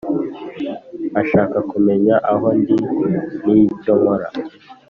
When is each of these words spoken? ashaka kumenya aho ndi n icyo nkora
ashaka 1.21 1.57
kumenya 1.71 2.15
aho 2.31 2.45
ndi 2.59 2.75
n 3.43 3.45
icyo 3.63 3.93
nkora 3.99 4.27